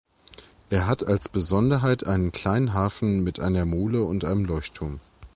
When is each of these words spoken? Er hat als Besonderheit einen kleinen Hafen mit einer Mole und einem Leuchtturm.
Er 0.71 0.87
hat 0.87 1.05
als 1.05 1.29
Besonderheit 1.29 2.07
einen 2.07 2.31
kleinen 2.31 2.73
Hafen 2.73 3.21
mit 3.23 3.39
einer 3.39 3.65
Mole 3.65 4.03
und 4.03 4.25
einem 4.25 4.45
Leuchtturm. 4.45 4.99